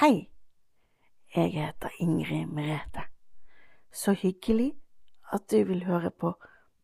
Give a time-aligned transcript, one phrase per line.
[0.00, 0.30] Hei,
[1.34, 3.00] jeg heter Ingrid Merete.
[3.92, 4.74] Så hyggelig
[5.32, 6.34] at du vil høre på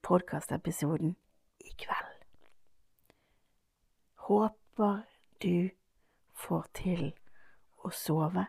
[0.02, 1.16] podkastepisoden
[1.60, 2.22] i kveld.
[4.14, 5.02] Håper
[5.42, 5.68] du
[6.32, 7.02] får til
[7.84, 8.46] å sove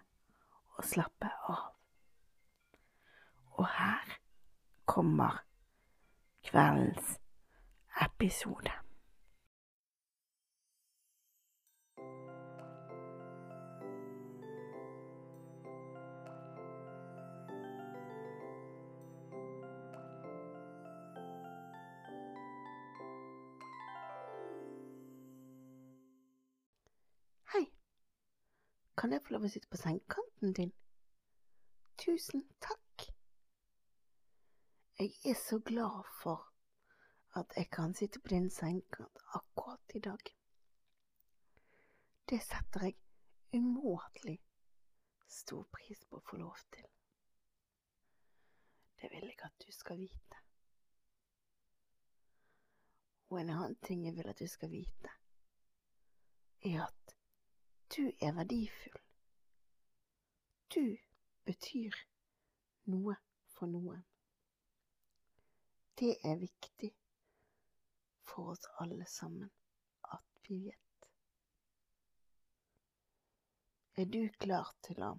[0.77, 1.67] og slappe av.
[3.59, 4.15] Og her
[4.85, 5.43] kommer
[6.47, 7.19] kveldens
[8.07, 8.82] episode.
[29.03, 30.69] Kan jeg få lov å sitte på sengekanten din?
[31.99, 33.03] Tusen takk.
[34.95, 36.45] Jeg er så glad for
[37.35, 40.31] at jeg kan sitte på din sengekant akkurat i dag.
[42.31, 44.37] Det setter jeg umåtelig
[45.27, 46.87] stor pris på å få lov til.
[49.01, 50.39] Det vil jeg at du skal vite.
[53.33, 55.11] Og en annen ting jeg vil at du skal vite,
[56.71, 57.17] er at
[57.89, 59.01] du er verdifull.
[60.75, 60.97] Du
[61.45, 61.97] betyr
[62.89, 63.15] noe
[63.55, 64.03] for noen.
[65.99, 66.89] Det er viktig
[68.25, 69.51] for oss alle sammen
[70.15, 71.07] at vi vet.
[73.95, 75.11] Er du klar til å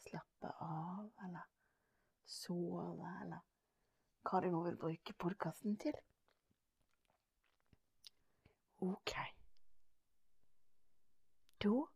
[0.00, 1.44] slappe av, eller
[2.24, 3.44] sove, eller
[4.24, 6.00] hva du nå vil bruke podkasten til?
[8.80, 9.12] Ok.
[11.62, 11.86] Da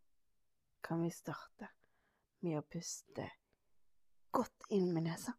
[0.83, 1.69] kan vi starte
[2.45, 3.25] med å puste
[4.37, 5.33] godt inn med nesa.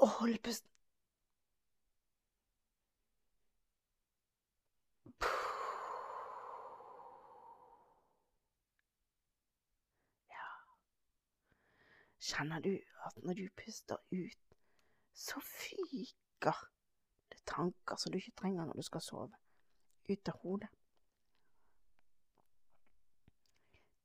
[0.00, 0.70] Og holde pusten.
[10.32, 10.46] Ja
[12.30, 12.72] Kjenner du
[13.04, 14.56] at når du puster ut,
[15.12, 16.64] så fyker
[17.34, 19.42] det tanker som du ikke trenger når du skal sove,
[20.08, 20.72] ut av hodet?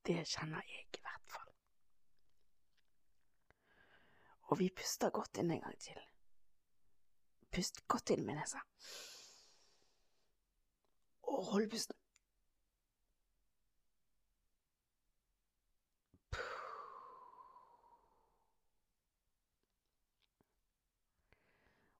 [0.10, 1.50] Det kjenner jeg i hvert fall.
[4.50, 6.00] Og vi puster godt inn en gang til.
[7.54, 8.64] Pust godt inn med nesa.
[11.30, 11.94] Og hold pusten.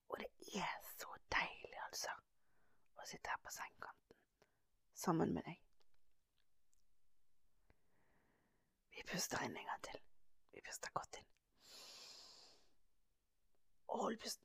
[0.08, 2.18] Og det er så deilig, altså,
[2.98, 4.22] å sitte her på sengekanten
[5.06, 5.69] sammen med deg.
[9.00, 10.00] Vi puster inn en gang til.
[10.52, 11.28] Vi puster godt inn.
[13.88, 14.44] Og hold pusten.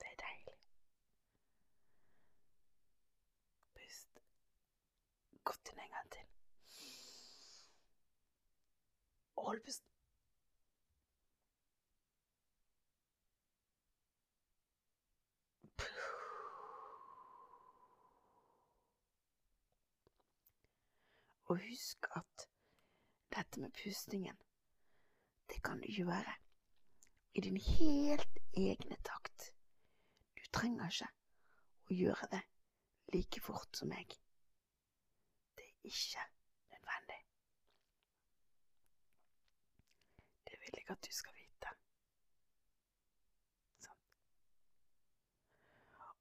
[0.00, 0.56] Det er deilig.
[3.76, 4.24] Pust
[5.44, 6.26] godt inn en gang til.
[9.36, 9.87] Og hold pusten.
[21.48, 22.48] Og husk at
[23.36, 24.36] dette med pustingen,
[25.48, 26.34] det kan du gjøre
[27.34, 29.54] i din helt egne takt.
[30.36, 31.08] Du trenger ikke
[31.88, 32.42] å gjøre det
[33.14, 34.12] like fort som meg.
[35.56, 36.26] Det er ikke
[36.74, 37.20] nødvendig.
[40.50, 41.74] Det vil jeg at du skal vite.
[43.86, 44.04] Sånn.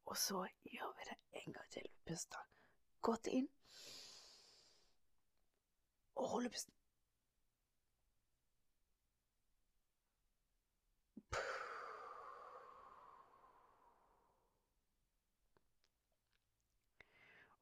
[0.08, 1.92] Og så gjør vi det en gang til.
[2.08, 2.48] Puster
[3.02, 3.52] godt inn.
[6.18, 6.74] Og holde pusten.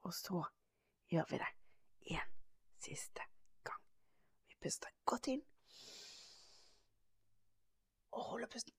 [0.06, 0.44] Og så
[1.10, 1.52] gjør vi det
[2.16, 2.32] en
[2.80, 3.22] siste
[3.64, 3.82] gang.
[4.48, 5.42] Vi puster godt inn.
[8.12, 8.74] Og holder pusten.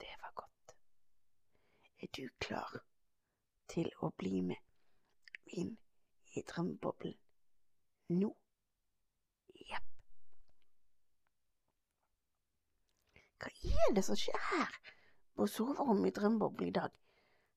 [0.00, 0.76] Det var godt.
[2.00, 2.74] Er du klar
[3.68, 5.72] til å bli med inn
[6.38, 7.16] i drømmeboblen
[8.20, 8.28] nå?
[9.68, 9.88] Jepp.
[13.42, 14.76] Hva er det som skjer her
[15.34, 16.94] på soverommet i drømmeboblen i dag?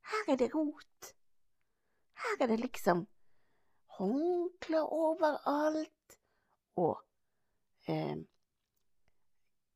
[0.10, 1.12] Her er det rot.
[2.24, 3.04] Her er det liksom
[4.00, 6.18] håndklær overalt
[6.82, 7.04] og
[7.86, 8.18] eh,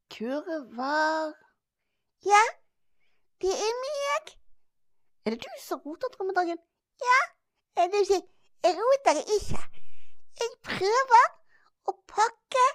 [0.09, 1.38] kurver
[2.25, 2.41] Ja,
[3.45, 4.35] det er meg.
[5.25, 6.57] Er det du som roter, drømmedragen?
[7.01, 7.22] Ja,
[7.77, 8.19] det vil si,
[8.63, 9.62] Jeg roter ikke.
[10.42, 11.25] Jeg prøver
[11.89, 12.66] å pakke,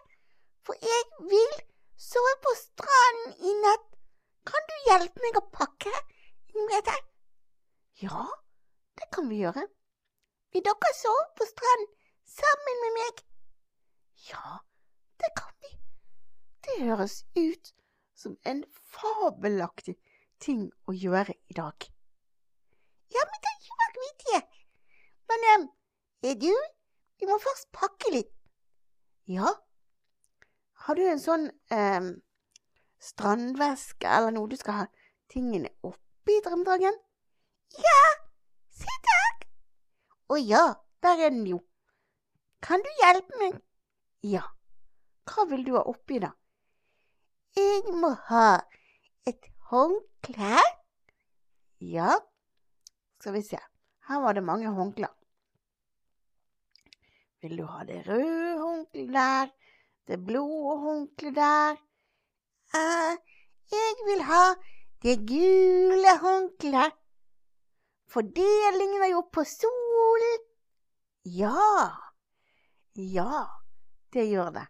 [0.67, 1.53] for jeg vil
[2.09, 3.87] sove på stranden i natt.
[4.51, 5.93] Kan du hjelpe meg å pakke,
[6.51, 6.97] Ingebrigtse?
[8.03, 8.25] Ja,
[8.99, 9.67] det kan vi gjøre.
[10.51, 11.87] Vil dere sove på stranden
[12.39, 13.23] sammen med meg?
[14.27, 14.59] Ja,
[15.23, 15.73] det kan vi.
[16.67, 17.73] Det høres ut
[18.19, 18.65] som en
[18.99, 20.01] fabelaktig
[20.43, 21.91] ting å gjøre i dag.
[23.15, 24.41] Ja, men da gjør vi det.
[25.31, 25.67] Men um,
[26.31, 26.53] er du?
[27.21, 28.33] Vi må først pakke litt.
[29.31, 29.53] Ja.
[30.85, 32.11] Har du en sånn um,
[33.01, 34.87] strandveske eller noe du skal ha
[35.31, 36.97] tingene oppi, Drømmedragen?
[37.79, 38.01] Ja,
[38.81, 39.45] Si takk!
[40.33, 40.63] Å ja,
[41.05, 41.59] der er den jo.
[42.65, 43.59] Kan du hjelpe meg?
[44.25, 44.47] Ja.
[45.29, 46.31] Hva vil du ha oppi, da?
[47.59, 48.61] Jeg må ha
[49.29, 50.63] et håndkle.
[51.93, 52.17] Ja,
[53.21, 53.59] skal vi se.
[54.09, 55.13] Her var det mange håndklær.
[57.41, 59.53] Vil du ha det røde håndkleet der?
[60.09, 60.45] Det blå
[60.81, 61.77] håndkleet der?
[62.77, 63.13] Eh,
[63.73, 64.45] jeg vil ha
[65.05, 66.97] det gule håndkleet.
[68.11, 70.41] For det ligner jo på solen.
[71.25, 71.93] Ja.
[72.97, 73.45] Ja,
[74.13, 74.67] det gjør det.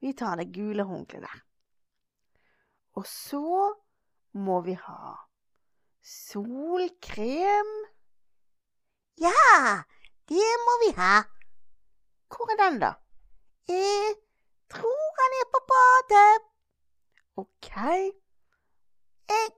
[0.00, 1.40] Vi tar det gule håndkleet der.
[2.98, 3.74] Og så
[4.32, 5.29] må vi ha
[6.10, 7.70] solkrem.
[9.14, 9.82] Ja,
[10.28, 11.22] det må vi ha.
[12.30, 12.92] Hvor er den, da?
[13.68, 14.14] Jeg
[14.70, 16.48] tror han er på badet.
[17.42, 17.76] OK.
[19.30, 19.50] Jeg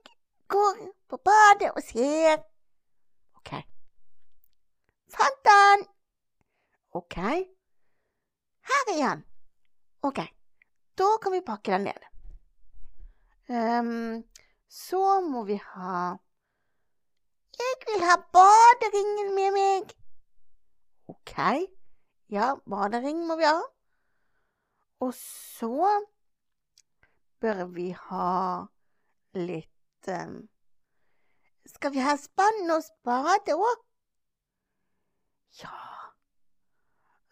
[0.47, 2.43] går på badet og ser.
[3.39, 3.51] OK.
[5.15, 5.85] Fant han.
[6.91, 7.17] OK.
[8.69, 9.25] Her er han.
[10.01, 10.21] OK.
[10.97, 12.09] Da kan vi pakke den ned.
[13.49, 14.23] Um,
[14.69, 16.17] så må vi ha
[17.59, 19.93] Jeg vil ha baderingen med meg.
[21.07, 21.35] OK.
[22.33, 23.61] Ja, badering må vi ha.
[25.03, 25.89] Og så
[27.43, 28.65] bør vi ha
[29.35, 30.37] litt um,
[31.67, 33.83] Skal vi ha spann og spade òg?
[35.59, 35.73] Ja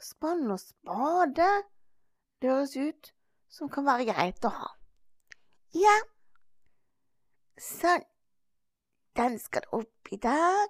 [0.01, 1.47] Spann og spade
[2.41, 3.12] det høres ut
[3.51, 4.69] som kan være greit å ha.
[5.77, 5.94] Ja,
[7.62, 8.11] sånn.
[9.18, 10.68] Den skal oppi der,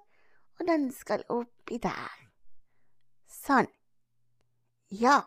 [0.59, 2.17] og den skal oppi der.
[3.29, 3.69] Sånn.
[4.89, 5.21] Ja.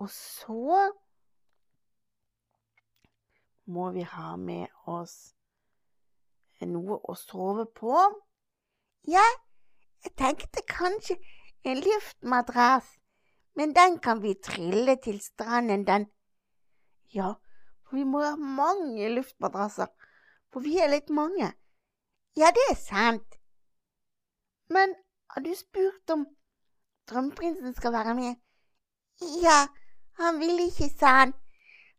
[0.00, 0.90] Og så
[3.64, 5.34] må vi ha med oss
[6.64, 7.94] noe å sove på.
[9.08, 9.24] Ja,
[10.04, 11.16] jeg tenkte kanskje
[11.64, 12.86] en luftmadrass,
[13.54, 16.06] men den kan vi trille til stranden, den.
[17.12, 17.34] Ja,
[17.84, 19.92] for vi må ha mange luftmadrasser,
[20.52, 21.52] for vi er litt mange.
[22.36, 23.38] Ja, det er sant.
[24.68, 24.94] Men
[25.30, 26.26] har du spurt om
[27.10, 28.34] drømmeprinsen skal være med?
[29.42, 29.68] Ja,
[30.18, 31.34] han ville ikke, sa han.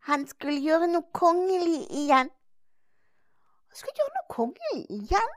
[0.09, 2.29] Han skulle gjøre noe kongelig igjen.
[3.67, 5.33] Han skulle gjøre noe kongelig igjen?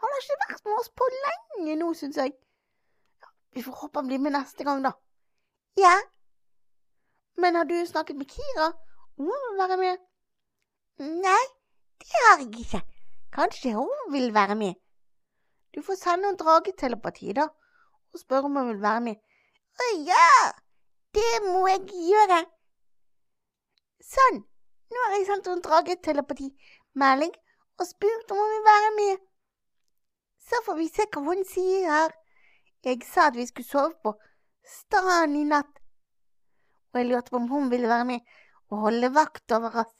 [0.00, 2.36] Han har ikke vært med oss på lenge nå, syns jeg.
[3.56, 4.92] Vi får håpe han blir med neste gang, da.
[5.80, 5.96] Ja.
[7.40, 8.72] Men har du snakket med Kira?
[9.16, 10.08] Hun vil være med.
[10.98, 11.44] Nei,
[12.04, 12.99] det har jeg ikke.
[13.34, 14.74] Kanskje hun vil være med.
[15.74, 17.46] Du får sende henne dragetelepati, da,
[18.12, 19.20] og spørre om hun vil være med.
[19.80, 20.30] Å ja,
[21.14, 22.40] det må jeg gjøre.
[24.10, 24.40] Sånn,
[24.90, 27.36] nå har jeg sendt henne dragetelepati-melding
[27.78, 29.22] og spurt om hun vil være med.
[30.50, 32.16] Så får vi se hva hun sier.
[32.84, 34.16] Jeg sa at vi skulle sove på
[34.66, 35.70] stranden i natt,
[36.90, 38.36] og jeg lurte på om hun ville være med
[38.70, 39.99] og holde vakt over oss.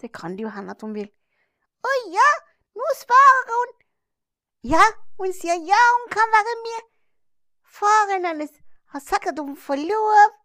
[0.00, 1.08] Det kan det jo hende at hun vil.
[1.86, 2.28] Å ja,
[2.76, 3.74] nå svarer hun.
[4.66, 4.82] Ja,
[5.20, 6.90] hun sier ja, hun kan være med.
[7.78, 8.52] Faren hennes
[8.94, 10.36] har sagt at hun får lov.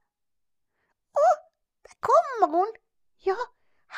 [1.22, 1.28] Å,
[1.88, 2.72] der kommer hun.
[3.26, 3.38] Ja,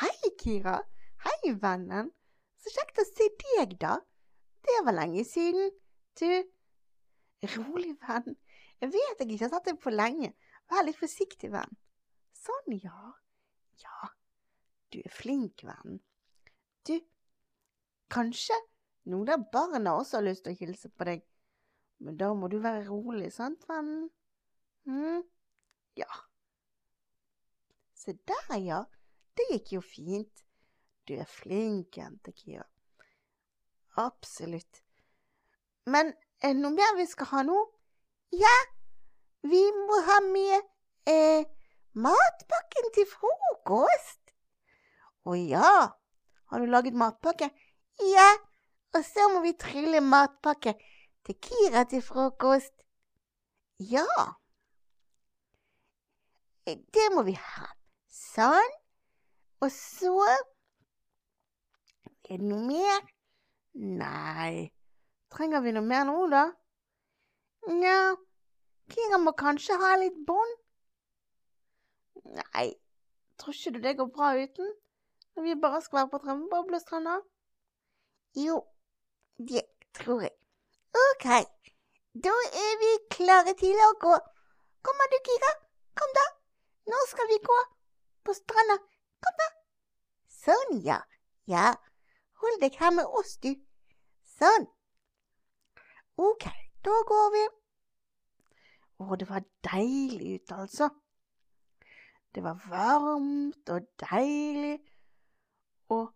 [0.00, 0.80] hei, Kira.
[1.24, 2.10] Hei, vennen.
[2.60, 3.98] Så kjekt å se deg, da.
[4.64, 5.70] Det var lenge siden.
[6.18, 6.28] Du,
[7.56, 8.36] rolig, venn.
[8.80, 10.32] Jeg vet jeg ikke har sett deg på lenge.
[10.72, 11.76] Vær litt forsiktig, venn.
[12.36, 13.12] Sånn, ja.
[13.82, 14.10] Ja,
[14.94, 15.98] du er flink, venn.
[16.86, 16.94] Du,
[18.12, 18.56] kanskje
[19.10, 21.24] noen av barna også har lyst til å hilse på deg,
[22.04, 24.08] men da må du være rolig, sant, venn?
[24.88, 25.22] Hm?
[25.98, 26.10] Ja.
[27.94, 28.80] Se der, ja.
[29.34, 30.44] Det gikk jo fint.
[31.08, 32.64] Du er flink, jente Kira.
[34.00, 34.82] Absolutt.
[35.86, 37.56] Men er det noe mer vi skal ha nå?
[38.34, 38.54] Ja,
[39.44, 40.54] vi må ha med
[41.10, 41.44] eh,
[41.92, 44.23] matpakken til frokost.
[45.24, 45.96] Å ja,
[46.52, 47.48] Har du laget matpakke?
[48.04, 48.26] Ja,
[48.94, 50.74] og så må vi trylle matpakke
[51.24, 52.74] til Kira til frokost.
[53.80, 54.04] Ja.
[56.66, 57.70] Det må vi ha.
[58.08, 58.76] Sånn.
[59.64, 60.12] Og så
[62.24, 63.00] Er det noe mer?
[63.74, 64.70] Nei.
[65.34, 66.44] Trenger vi noe mer nå, da?
[67.72, 67.98] Nja,
[68.92, 70.56] Kira må kanskje ha litt bånd.
[72.38, 72.68] Nei,
[73.40, 74.72] tror ikke du det går bra uten?
[75.34, 77.16] Når vi bare skal være på Drømmeboblestranda?
[78.46, 78.60] Jo,
[79.38, 79.62] det
[79.94, 80.34] tror jeg.
[81.04, 81.26] OK,
[82.26, 84.14] da er vi klare til å gå.
[84.86, 85.50] Kommer du, Kira?
[85.98, 86.26] Kom, da.
[86.92, 87.58] Nå skal vi gå
[88.26, 88.78] på stranda.
[89.24, 89.48] Kom, da.
[90.44, 91.00] Sånn, ja.
[91.50, 91.74] Ja,
[92.40, 93.50] hold deg her med oss, du.
[94.38, 94.68] Sånn.
[96.16, 96.46] OK,
[96.86, 97.44] da går vi.
[99.02, 100.88] Å, det var deilig ute, altså.
[102.34, 104.78] Det var varmt og deilig,
[105.94, 106.12] og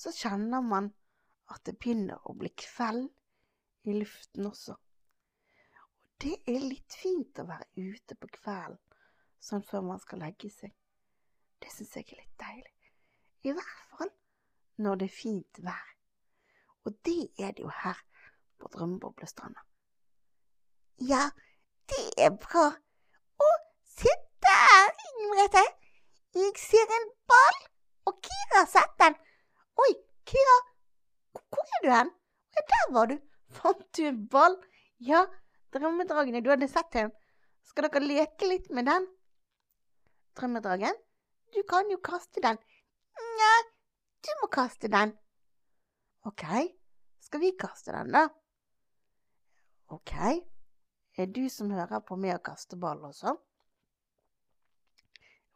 [0.00, 0.90] så kjenner man
[1.50, 3.08] at det begynner å bli kveld
[3.90, 4.76] i luften også.
[4.76, 8.80] Og det er litt fint å være ute på kvelden,
[9.40, 10.74] sånn før man skal legge seg.
[11.60, 12.92] Det syns jeg er litt deilig.
[13.48, 14.12] I hvert fall
[14.80, 15.88] når det er fint vær.
[16.88, 17.98] Og det er det jo her
[18.60, 19.64] på Drømmeboblestranda.
[21.00, 21.30] Ja,
[21.92, 22.66] det er bra.
[23.40, 23.50] Å,
[23.96, 24.12] se
[24.44, 24.90] der,
[25.32, 25.64] Merete!
[26.36, 27.56] Jeg ser en ball,
[28.06, 29.16] og Kira har sett den.
[29.84, 29.90] Oi,
[30.28, 30.56] Kira,
[31.32, 32.10] hvor er du hen?
[32.56, 33.16] Ja, der var du.
[33.50, 34.56] Fant du en ball?
[35.02, 35.24] Ja,
[35.74, 37.10] drømmedragene, du hadde sett en.
[37.66, 39.06] Skal dere leke litt med den?
[40.38, 40.96] Drømmedragen,
[41.54, 42.58] du kan jo kaste den.
[43.20, 43.54] Nja,
[44.26, 45.16] du må kaste den.
[46.28, 46.44] OK,
[47.24, 48.26] skal vi kaste den, da?
[49.90, 50.12] OK,
[51.18, 53.34] er du som hører på med å kaste ball også?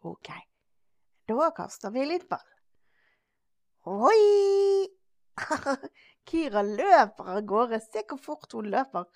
[0.05, 0.33] OK,
[1.31, 2.51] da kaster vi litt ball.
[3.93, 4.89] Oi!
[6.29, 7.81] Kira løper av gårde.
[7.85, 9.09] Se hvor fort hun løper.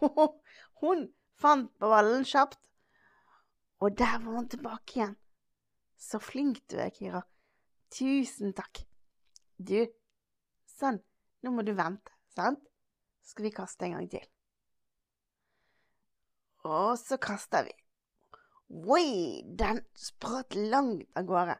[0.84, 1.06] Hun
[1.40, 2.60] fant ballen kjapt,
[3.80, 5.16] og der var hun tilbake igjen.
[5.96, 7.22] Så flink du er, Kira.
[7.94, 8.82] Tusen takk.
[9.56, 9.78] Du,
[10.68, 10.98] sånn,
[11.44, 12.62] nå må du vente, sant?
[13.24, 14.24] Skal vi kaste en gang til.
[16.64, 17.74] Og så kaster vi.
[18.74, 21.56] Oi, den spratt langt av gårde.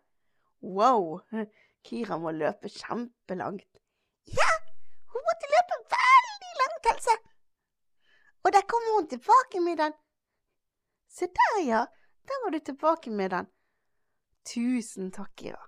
[0.65, 1.21] Wow,
[1.87, 3.69] Kira må løpe kjempelangt.
[4.33, 4.51] Ja,
[5.13, 7.17] hun måtte løpe veldig langt, Else.
[8.45, 9.93] Og der kommer hun tilbake med den.
[11.09, 11.87] Se der, ja,
[12.29, 13.47] der var du tilbake med den.
[14.45, 15.63] Tusen takk, Ira.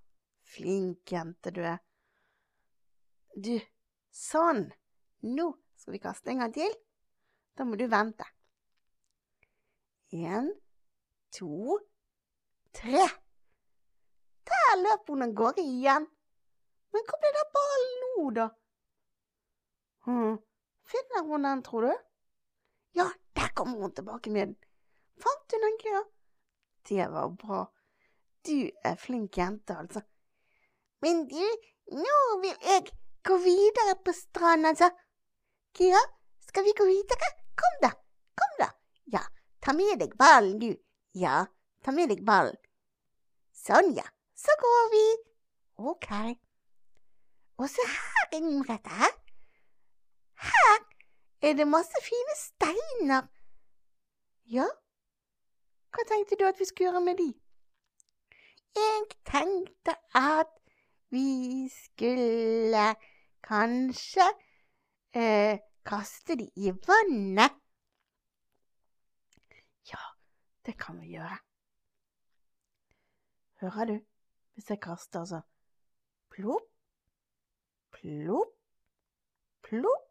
[0.44, 1.78] Flink jente du er.
[3.36, 3.56] Du,
[4.12, 4.66] sånn.
[5.24, 6.74] Nå skal vi kaste en gang til.
[7.56, 8.26] Da må du vente.
[10.12, 10.50] En,
[11.32, 11.78] to,
[12.76, 13.06] tre.
[14.46, 16.06] Der løp hun av gårde igjen.
[16.92, 18.46] Men hvor ble det av ballen nå, da?
[20.06, 20.36] Hm,
[20.86, 22.04] finner hun den, tror du?
[22.96, 24.56] Ja, der kommer hun tilbake med den.
[25.20, 26.02] Fant du den, Kira?
[26.88, 27.64] Det var bra.
[28.46, 30.00] Du er flink jente, altså.
[31.04, 31.42] Men du,
[31.92, 32.86] nå vil jeg
[33.28, 34.88] gå videre på stranden, altså.
[35.76, 36.00] Kira,
[36.48, 37.30] skal vi gå videre?
[37.60, 37.92] Kom da,
[38.40, 38.70] kom da.
[39.12, 39.22] Ja,
[39.60, 40.72] ta med deg ballen, du.
[41.12, 41.44] Ja,
[41.84, 42.56] ta med deg ballen.
[43.52, 44.08] Sånn, ja.
[44.36, 45.06] Så går vi.
[45.92, 46.10] OK.
[47.60, 49.16] Og så her, Ingrid, her
[51.42, 53.26] er det masse fine steiner.
[54.46, 54.66] Ja,
[55.96, 57.28] hva tenkte du at vi skulle gjøre med de?
[58.76, 60.52] Jeg tenkte at
[61.10, 62.82] vi skulle
[63.42, 64.26] kanskje
[65.16, 67.56] eh, kaste de i vannet.
[69.92, 70.02] Ja,
[70.66, 71.38] det kan vi gjøre.
[73.60, 73.96] Hører du?
[74.54, 75.40] Hvis jeg kaster altså
[76.30, 76.68] plopp,
[77.92, 78.52] plopp,
[79.62, 80.05] plopp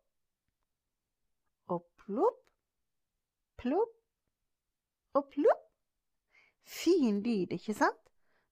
[2.05, 2.41] plopp,
[3.57, 3.93] plopp
[5.17, 5.61] og plopp.
[6.65, 8.01] Fin lyd, ikke sant?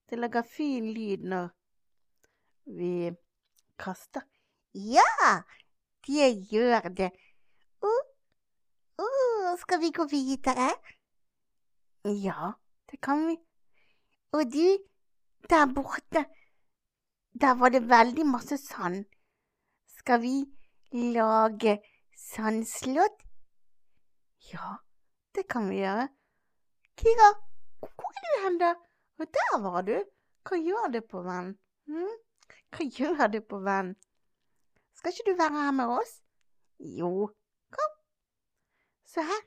[0.09, 1.49] Det lager fin lyd når
[2.77, 3.11] vi
[3.79, 4.21] kaster.
[4.73, 5.41] Ja,
[6.07, 7.09] det gjør det.
[7.83, 8.03] Uh,
[9.01, 10.69] uh, skal vi gå videre?
[12.05, 12.53] Ja,
[12.91, 13.37] det kan vi.
[14.33, 14.77] Og du,
[15.49, 16.25] der borte,
[17.41, 19.05] der var det veldig masse sand.
[19.97, 20.35] Skal vi
[20.91, 21.79] lage
[22.17, 23.22] sandslott?
[24.51, 24.77] Ja,
[25.35, 26.07] det kan vi gjøre.
[26.99, 27.29] Kira,
[27.79, 28.73] hvor er du hen, da?
[29.23, 29.95] Der var du.
[30.43, 31.53] Hva gjør du på venn?
[31.87, 32.17] Hm?
[32.75, 33.93] Hva gjør du på venn?
[34.99, 36.13] Skal ikke du være her med oss?
[36.79, 37.29] Jo,
[37.71, 37.93] kom.
[39.07, 39.43] Se her.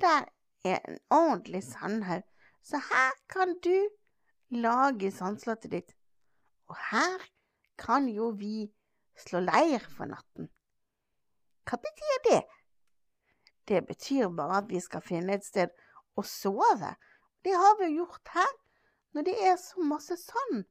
[0.00, 0.28] Der
[0.64, 2.24] er en ordentlig sandhaug.
[2.64, 3.88] Så her kan du
[4.50, 5.96] lage sandslottet ditt.
[6.68, 7.24] Og her
[7.78, 8.68] kan jo vi
[9.16, 10.48] slå leir for natten.
[11.64, 12.42] Hva betyr det?
[13.68, 15.72] Det betyr bare at vi skal finne et sted
[16.16, 16.94] å sove.
[17.44, 18.52] Det har vi jo gjort her,
[19.14, 20.64] når det er så masse sand.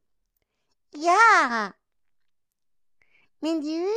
[0.97, 1.71] Ja.
[3.41, 3.87] Men du,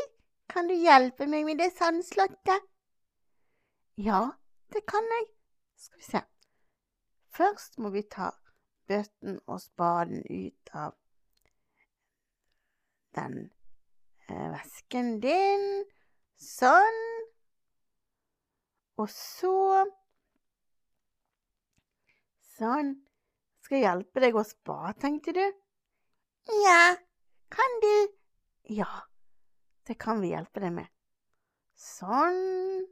[0.48, 2.64] kan du hjelpe meg med det sandslottet?
[3.96, 4.22] Ja,
[4.72, 5.28] det kan jeg.
[5.76, 6.22] Skal vi se.
[7.36, 8.30] Først må vi ta
[8.88, 10.94] bøtten og spaden ut av
[13.16, 13.38] den
[14.28, 15.66] eh, vesken din.
[16.40, 17.05] Sånn.
[18.96, 19.54] Og så
[22.56, 22.94] Sånn.
[23.60, 25.42] Skal jeg hjelpe deg å spa, tenkte du?
[26.62, 26.94] Ja,
[27.52, 27.96] kan du?
[28.72, 28.88] Ja,
[29.84, 30.88] det kan vi hjelpe deg med.
[31.76, 32.86] Sånn.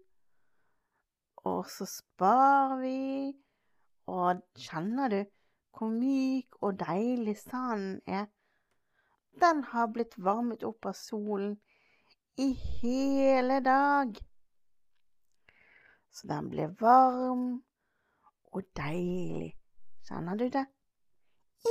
[1.49, 3.33] Og så sparer vi.
[4.13, 5.21] Og kjenner du
[5.75, 8.29] hvor myk og deilig sanden er?
[9.41, 11.57] Den har blitt varmet opp av solen
[12.37, 14.13] i hele dag.
[16.15, 17.47] Så den ble varm
[18.55, 19.55] og deilig.
[20.07, 20.63] Kjenner du det?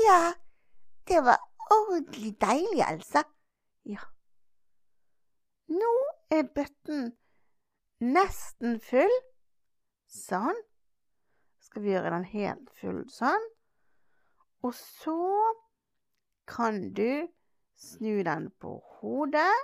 [0.03, 0.33] Ja,
[1.07, 1.39] det var
[1.71, 3.23] ordentlig deilig, Elsa.
[3.87, 4.03] Ja.
[5.71, 5.91] Nå
[6.33, 7.13] er bøtten
[8.03, 9.15] nesten full.
[10.13, 10.59] Sånn.
[11.63, 13.45] Skal vi gjøre den helt full sånn.
[14.63, 15.15] Og så
[16.49, 17.29] kan du
[17.79, 19.55] snu den på hodet.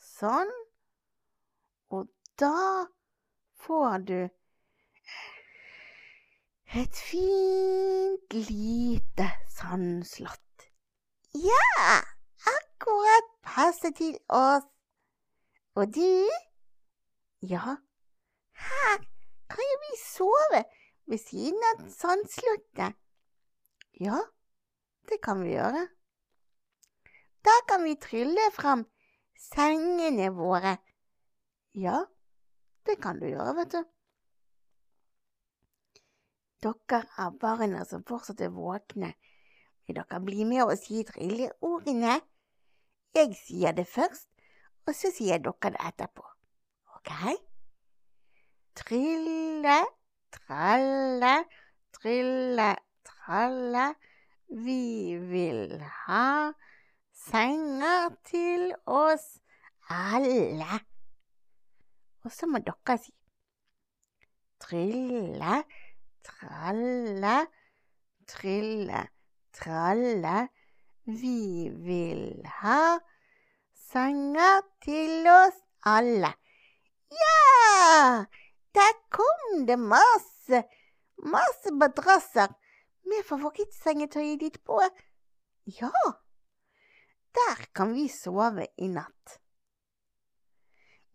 [0.00, 0.50] Sånn.
[1.92, 2.08] Og
[2.40, 2.88] da
[3.64, 4.20] får du
[6.72, 10.66] et fint, lite sandslott.
[11.34, 11.98] Ja,
[12.56, 14.66] akkurat passe til oss.
[15.74, 16.28] Og du?
[17.42, 17.76] Ja,
[18.52, 18.98] her
[19.50, 20.62] kan jo vi sove
[21.06, 22.98] ved siden av sandslottet.
[24.00, 24.20] Ja,
[25.08, 25.88] det kan vi gjøre.
[27.44, 28.86] Da kan vi trylle fram
[29.38, 30.76] sengene våre.
[31.74, 32.04] Ja,
[32.86, 33.80] det kan du gjøre, vet du.
[36.60, 39.14] Dere er barna som fortsatt er våkne.
[39.86, 42.18] Vil dere bli med og si trilleordene?
[43.16, 44.28] Jeg sier det først,
[44.86, 46.26] og så sier dere det etterpå.
[46.98, 47.14] Ok?
[48.76, 49.78] Trille,
[50.36, 51.34] tralle,
[51.96, 52.70] trille,
[53.08, 53.88] tralle.
[54.50, 56.52] Vi vil ha
[57.26, 59.38] senger til oss
[59.88, 60.80] alle.
[62.24, 63.12] Og så må dere si
[64.60, 65.62] trille,
[66.26, 67.36] tralle,
[68.28, 69.04] trille,
[69.56, 70.48] tralle.
[71.04, 72.98] Vi vil ha
[73.90, 75.56] sanger til oss
[75.88, 76.34] alle.
[77.10, 78.26] Ja!
[78.74, 80.62] Der kom det masse,
[81.18, 82.52] masse madrasser
[83.10, 84.78] med favorittsengetøyet ditt på.
[85.80, 85.90] Ja,
[87.34, 89.40] der kan vi sove i natt.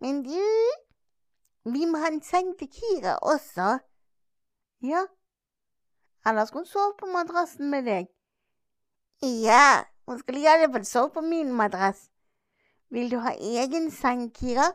[0.04, 0.42] Men du,
[1.66, 3.78] vi må ha en seng til Kira også.
[4.86, 5.06] Ja,
[6.26, 8.08] eller skal hun sove på madrassen med deg?
[9.22, 12.10] Ja, hun skal i alle fall sove på min madrass.
[12.90, 14.68] Vil du ha egen seng, Kira,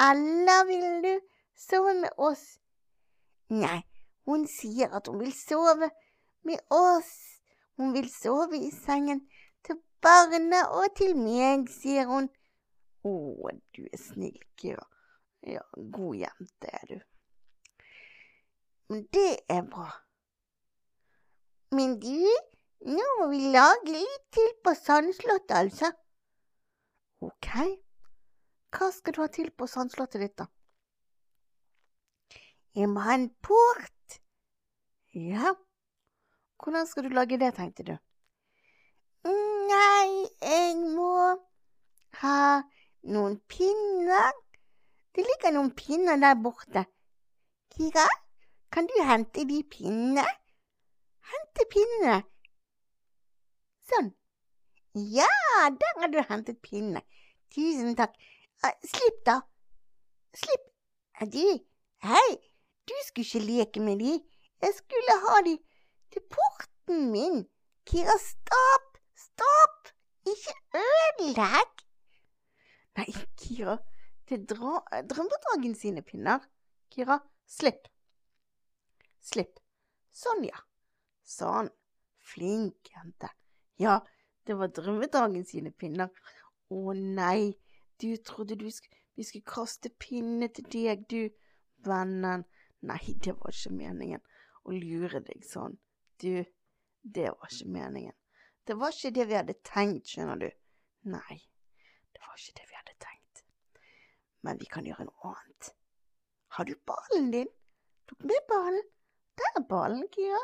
[0.00, 1.20] eller vil du
[1.56, 2.44] sove med oss?
[3.48, 3.82] Nei,
[4.24, 5.90] hun sier at hun vil sove
[6.44, 7.12] med oss.
[7.76, 9.24] Hun vil sove i sengen
[9.64, 12.28] til barna og til meg, sier hun.
[13.04, 13.14] Å,
[13.76, 14.84] du er snill, Kira.
[15.44, 16.98] Ja, god jente er du.
[18.88, 19.90] Men det er bra.
[21.74, 22.28] Men du,
[22.86, 25.90] nå må vi lage litt til på sandslottet, altså.
[27.24, 27.48] Ok,
[28.74, 30.48] hva skal du ha til på sandslottet ditt, da?
[32.74, 34.18] Jeg må ha en port.
[35.14, 35.54] Ja,
[36.62, 37.94] hvordan skal du lage det, tenkte du?
[39.24, 41.12] Nei, jeg må
[42.20, 42.40] ha
[43.14, 44.43] noen pinner.
[45.14, 46.84] Det ligger noen pinner der borte.
[47.74, 48.06] Kira?
[48.74, 50.24] Kan du hente de pinnene?
[51.30, 52.20] Hente pinnene.
[53.90, 54.10] Sånn.
[54.94, 55.30] Ja,
[55.70, 57.04] der har du hentet pinnene.
[57.54, 58.16] Tusen takk.
[58.82, 59.40] Slipp, da.
[60.34, 60.70] Slipp.
[61.30, 61.44] Du
[62.04, 62.30] Hei,
[62.84, 64.18] du skulle ikke leke med de.
[64.60, 65.54] Jeg skulle ha de
[66.12, 67.44] til porten min.
[67.86, 68.98] Kira, stopp!
[69.16, 69.92] Stopp!
[70.26, 71.84] Ikke ødelegg!
[72.98, 73.06] Nei,
[73.40, 73.78] Kira,
[74.32, 76.40] er drømmedragen sine pinner.
[76.90, 77.88] Kira, slipp.
[79.20, 79.60] Slipp.
[80.14, 80.60] Sånn, ja.
[81.22, 81.70] Sånn.
[82.24, 83.28] Flink jente.
[83.80, 83.98] Ja,
[84.46, 86.10] det var drømmedragen sine pinner.
[86.72, 87.54] Å nei,
[88.00, 91.28] du trodde du sk vi skulle kaste pinne til deg, du,
[91.86, 92.42] vennen.
[92.84, 94.22] Nei, det var ikke meningen
[94.66, 95.78] å lure deg sånn.
[96.18, 96.42] Du,
[97.02, 98.16] det var ikke meningen.
[98.66, 100.48] Det var ikke det vi hadde tenkt, skjønner du.
[101.14, 101.38] Nei,
[102.16, 102.73] det var ikke det vi.
[104.44, 105.70] Men vi kan gjøre noe annet.
[106.56, 107.48] Har du ballen din?
[108.06, 108.84] Tok med ballen?
[109.40, 110.40] Der er ballen, Kira.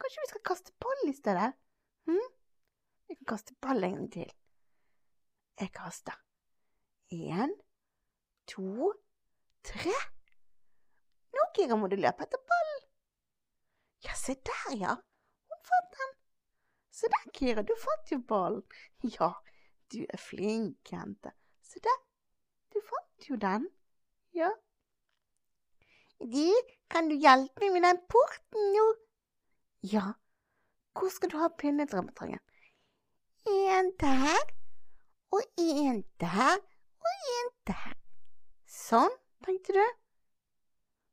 [0.00, 1.50] Kanskje vi skal kaste ball i stedet?
[2.06, 2.28] Hm?
[3.08, 4.30] Vi kan kaste ball en gang til.
[5.60, 6.16] Jeg kaster.
[7.12, 7.52] Én,
[8.48, 8.92] to,
[9.66, 9.96] tre.
[11.34, 12.82] Nå, Kira, må du løpe etter ballen.
[14.06, 14.96] Ja, se der, ja.
[15.50, 16.16] Hun fant den.
[16.94, 18.62] Se der, Kira, du fant jo ballen.
[19.18, 19.32] Ja,
[19.92, 21.34] du er flink, jente.
[21.66, 22.05] Se der,
[22.74, 23.66] du fant jo den.
[24.36, 24.50] Ja.
[26.20, 26.46] Du,
[26.92, 28.86] kan du hjelpe meg med den porten nå?
[29.92, 30.06] Ja.
[30.96, 32.40] Hvor skal du ha pinnedrømmetrangen?
[33.46, 34.40] En der,
[35.30, 36.56] og en der,
[37.06, 37.92] og en der.
[38.66, 39.12] Sånn,
[39.44, 39.82] tenkte du?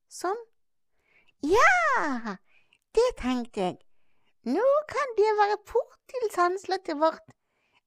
[0.09, 0.39] Sånn.
[1.43, 2.37] Ja,
[2.95, 3.77] det tenkte jeg.
[4.47, 7.35] Nå kan det være port til sandslottet vårt.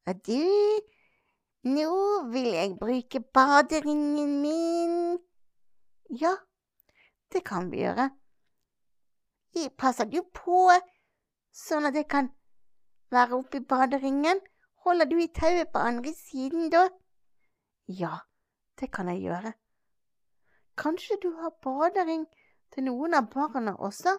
[0.07, 0.45] Og du,
[1.67, 1.93] nå
[2.33, 5.19] vil jeg bruke baderingen min.
[6.21, 6.37] Ja,
[7.33, 8.11] det kan vi gjøre.
[9.57, 10.69] Jeg passer du på
[11.57, 12.31] sånn at jeg kan
[13.11, 14.41] være oppi baderingen?
[14.87, 16.87] Holder du i tauet på andre siden, da?
[17.89, 18.21] Ja,
[18.79, 19.53] det kan jeg gjøre.
[20.79, 22.27] Kanskje du har badering
[22.75, 24.13] til noen av barna også?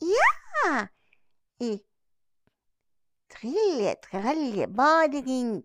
[0.00, 0.86] Ja,
[1.60, 1.72] i
[3.28, 5.58] trille, tralle badering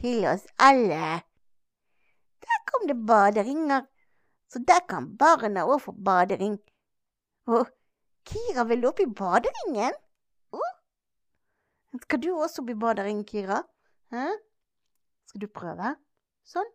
[0.00, 1.20] til oss alle.
[2.46, 3.86] Der kom det baderinger,
[4.52, 6.58] så der kan barna òg få badering.
[7.46, 7.70] Og
[8.26, 9.94] Kira, vil opp i baderingen?
[10.52, 10.72] Oh.
[12.02, 13.62] Skal du også opp i badering, Kira?
[14.10, 14.26] Hæ?
[15.30, 15.94] Skal du prøve?
[16.46, 16.68] Sånn.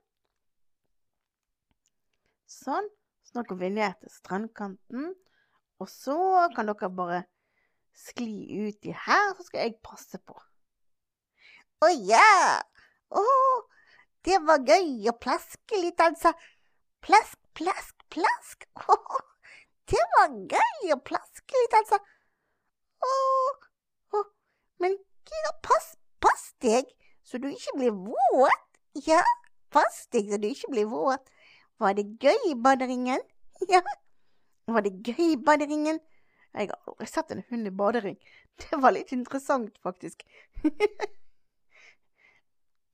[2.47, 2.87] Sånn.
[3.23, 5.11] Så nå går vi ned til strandkanten,
[5.79, 7.21] og så kan dere bare
[7.95, 10.35] skli uti her, så skal jeg passe på.
[11.81, 12.61] Å ja!
[13.11, 13.23] Å,
[14.27, 16.33] det var gøy å plaske litt, altså.
[17.05, 18.67] Plask, plask, plask.
[18.95, 18.97] Å,
[19.91, 21.99] det var gøy å plaske litt, altså.
[23.01, 23.13] Å,
[24.15, 24.23] å,
[24.83, 24.97] men
[25.31, 25.93] Kira, pass,
[26.23, 26.87] pass deg
[27.23, 28.67] så du ikke blir våt.
[29.07, 29.21] Ja,
[29.71, 31.29] pass deg så du ikke blir våt.
[31.79, 33.21] Var det gøy i baderingen?
[33.69, 33.81] Ja,
[34.65, 35.99] var det gøy i baderingen?
[36.57, 38.17] Jeg har aldri sett en hund i badering.
[38.61, 40.25] Det var litt interessant, faktisk.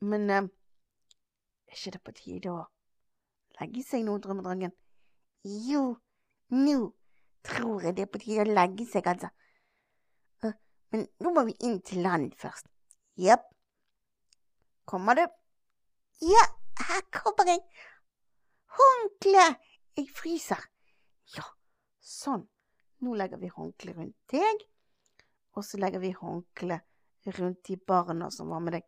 [0.05, 0.49] Men eh,
[1.67, 2.63] er ikke det på tide å
[3.57, 4.73] legge seg nå, drømmedrangen?
[5.67, 5.83] Jo,
[6.53, 6.77] nå
[7.47, 9.31] tror jeg det er på tide å legge seg, altså.
[10.43, 10.53] Uh,
[10.93, 12.67] men nå må vi inn til land først.
[13.17, 13.47] Jepp.
[14.87, 15.23] Kommer du?
[16.23, 16.43] Ja,
[16.87, 17.63] her kommer jeg.
[18.77, 19.47] Håndkle!
[19.97, 20.61] Jeg fryser.
[21.33, 21.43] Ja,
[22.03, 22.45] sånn.
[23.01, 24.61] Nå legger vi håndkle rundt deg,
[25.57, 26.79] og så legger vi håndkle
[27.37, 28.85] rundt de barna som var med deg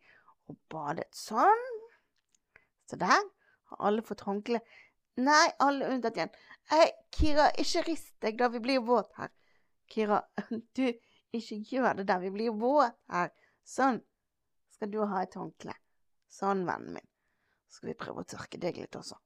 [0.50, 1.08] og badet.
[1.16, 1.66] Sånn.
[2.90, 3.22] Så der
[3.70, 4.60] har alle fått håndkle.
[5.20, 6.32] Nei, alle unntatt igjen.
[6.70, 9.30] Hei, Kira, ikke rist deg da, vi blir våt her.
[9.90, 10.20] Kira,
[10.76, 10.86] du,
[11.36, 13.32] ikke gjør det der, vi blir våt her.
[13.66, 14.00] Sånn.
[14.74, 15.74] Skal du ha et håndkle.
[16.30, 17.08] Sånn, vennen min.
[17.68, 19.18] Så skal vi prøve å tørke deg litt også.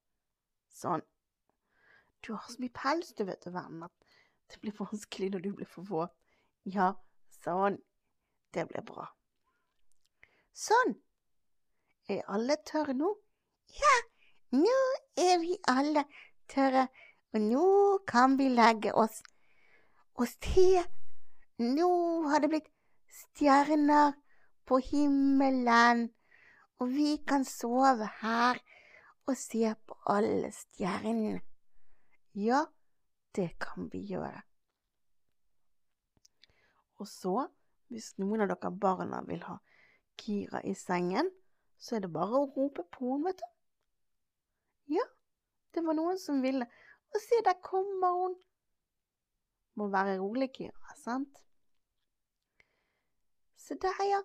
[0.75, 1.05] Sånn.
[2.25, 5.69] Du har så mye pels, du vet vennen, at det blir vanskelig når du blir
[5.69, 6.15] for våt.
[6.65, 6.95] Ja,
[7.45, 7.79] sånn.
[8.57, 9.07] Det blir bra.
[10.55, 10.97] Sånn.
[12.09, 13.11] Er alle tørre nå?
[13.81, 13.95] Ja,
[14.53, 14.75] nå
[15.17, 16.05] er vi alle
[16.53, 16.89] tørre,
[17.33, 17.69] og nå
[18.07, 19.23] kan vi legge oss
[20.15, 20.85] og se.
[21.59, 21.89] Nå
[22.29, 22.71] har det blitt
[23.09, 24.13] stjerner
[24.69, 26.11] på himmelen,
[26.79, 28.61] og vi kan sove her
[29.25, 31.41] og se på alle stjernene.
[32.37, 32.67] Ja,
[33.37, 34.43] det kan vi gjøre.
[37.01, 37.47] Og så,
[37.89, 39.57] hvis noen av dere barna vil ha
[40.21, 41.31] Kira i sengen,
[41.85, 43.49] så er det bare å rope på henne, vet du.
[44.97, 45.05] Ja,
[45.77, 46.65] det var noen som ville.
[47.13, 48.37] Og se, der kommer hun.
[49.77, 51.43] Må være rolig, Kira, sant?
[53.61, 54.23] Se der, ja.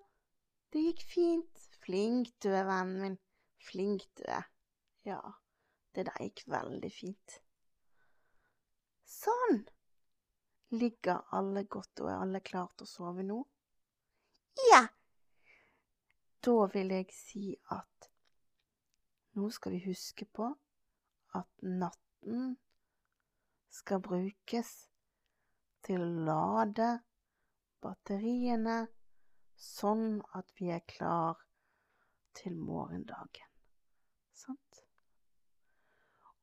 [0.72, 1.66] Det gikk fint.
[1.84, 3.20] Flink du er, vennen min.
[3.68, 4.48] Flink du er.
[5.08, 5.20] Ja,
[5.96, 7.40] det der gikk veldig fint.
[9.10, 9.64] Sånn.
[10.80, 13.42] Ligger alle godt, og er alle klart å sove nå?
[14.70, 14.86] Ja.
[16.46, 18.10] Da vil jeg si at
[19.36, 20.48] nå skal vi huske på
[21.36, 22.56] at natten
[23.70, 24.72] skal brukes
[25.86, 26.88] til å lade
[27.84, 28.80] batteriene
[29.60, 31.40] sånn at vi er klar
[32.40, 33.52] til morgendagen.
[34.36, 34.84] Sant?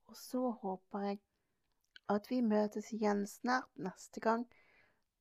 [0.06, 1.22] Og så håper jeg
[2.12, 4.44] at vi møtes igjen snart neste gang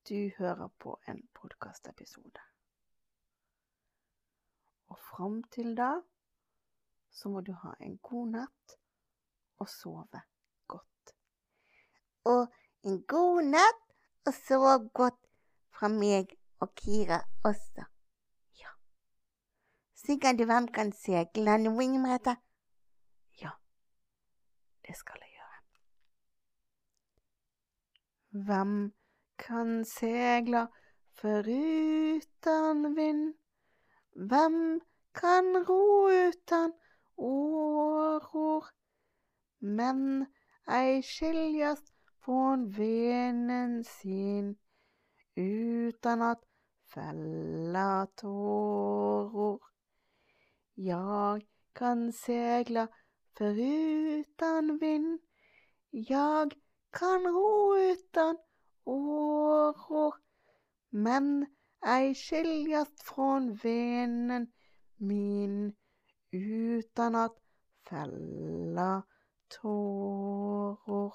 [0.09, 2.43] du hører på en podkastepisode.
[4.95, 5.89] Og fram til da
[7.11, 8.75] så må du ha en god natt
[9.59, 10.21] og sove
[10.71, 11.11] godt.
[12.31, 12.47] Og
[12.87, 13.83] en god natt
[14.27, 15.19] og sov godt
[15.75, 16.31] fra meg
[16.63, 17.83] og Kira også.
[18.61, 18.71] Ja.
[19.99, 22.37] Synger du hvem kan seile, Wing Merete?
[23.41, 23.51] Ja,
[24.87, 25.59] det skal jeg gjøre.
[28.47, 28.93] Hvem
[29.37, 30.67] kan segle
[31.19, 33.33] foruten vind?
[34.15, 34.81] Hvem
[35.13, 36.73] kan ro utan
[37.17, 38.65] åror?
[39.59, 40.25] Men
[40.67, 44.55] ei skiljast från venen sin
[45.35, 46.43] utan att
[46.93, 49.59] fälla tåror.
[50.73, 52.87] Jag kan segla
[53.37, 55.19] förutan vind.
[55.89, 56.53] Jag
[56.89, 58.37] kan ro utan
[58.83, 60.15] åror.
[60.89, 61.45] Men
[61.81, 64.51] ei skiljast från venen
[64.97, 65.75] min
[66.31, 67.37] utan att
[67.89, 69.03] fälla
[69.61, 71.13] tåror.